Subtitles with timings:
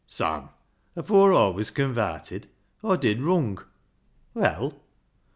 [0.07, 0.49] Sam,
[0.97, 2.47] afoor Aw was convarted
[2.83, 3.63] Aw did wrung.""
[4.33, 4.81] Well?